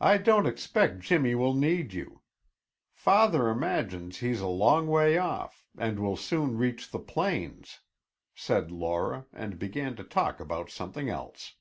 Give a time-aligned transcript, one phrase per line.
[0.00, 2.22] "I don't expect Jimmy will need you.
[2.94, 7.80] Father imagines he's a long way off and will soon reach the plains,"
[8.34, 11.56] said Laura and began to talk about something else.